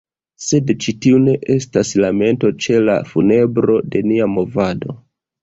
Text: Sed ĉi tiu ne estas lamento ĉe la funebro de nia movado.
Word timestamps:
Sed 0.43 0.71
ĉi 0.85 0.93
tiu 1.05 1.19
ne 1.25 1.35
estas 1.55 1.91
lamento 2.05 2.51
ĉe 2.65 2.81
la 2.87 2.97
funebro 3.13 3.79
de 3.93 4.03
nia 4.09 4.31
movado. 4.39 4.99